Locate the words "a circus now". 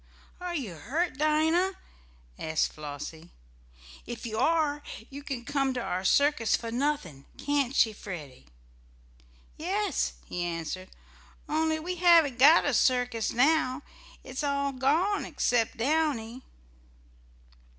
12.65-13.83